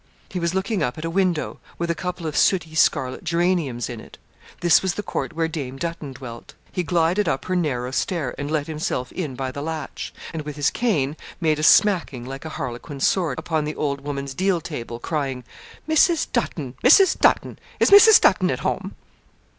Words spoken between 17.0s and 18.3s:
Dutton. Is Mrs.